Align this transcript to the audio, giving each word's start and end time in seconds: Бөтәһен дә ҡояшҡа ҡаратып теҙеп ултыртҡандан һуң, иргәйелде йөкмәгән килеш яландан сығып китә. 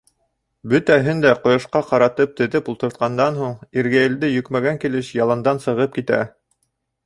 Бөтәһен 0.69 1.19
дә 1.25 1.33
ҡояшҡа 1.43 1.81
ҡаратып 1.89 2.33
теҙеп 2.41 2.73
ултыртҡандан 2.75 3.39
һуң, 3.43 3.55
иргәйелде 3.83 4.33
йөкмәгән 4.39 4.83
килеш 4.87 5.15
яландан 5.23 5.65
сығып 5.67 5.99
китә. 6.03 6.25